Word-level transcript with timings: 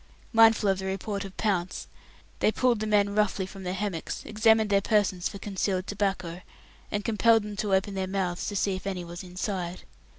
Mindful 0.33 0.67
of 0.67 0.79
the 0.79 0.87
report 0.87 1.25
of 1.25 1.37
Pounce, 1.37 1.85
they 2.39 2.51
pulled 2.51 2.79
the 2.79 2.87
men 2.87 3.13
roughly 3.13 3.45
from 3.45 3.61
their 3.61 3.75
hammocks, 3.75 4.25
examined 4.25 4.71
their 4.71 4.81
persons 4.81 5.29
for 5.29 5.37
concealed 5.37 5.85
tobacco, 5.85 6.41
and 6.89 7.05
compelled 7.05 7.43
them 7.43 7.55
to 7.57 7.75
open 7.75 7.93
their 7.93 8.07
mouths 8.07 8.47
to 8.47 8.55
see 8.55 8.73
if 8.75 8.87
any 8.87 9.03
was 9.05 9.21
inside. 9.21 9.83